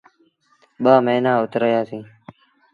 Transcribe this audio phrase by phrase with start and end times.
[0.83, 2.07] ٻآ موهيݩآن اُت رهيآ سيٚݩ۔